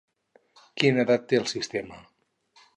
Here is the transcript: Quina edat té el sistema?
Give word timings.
Quina 0.83 1.05
edat 1.05 1.29
té 1.33 1.41
el 1.43 1.47
sistema? 1.53 2.03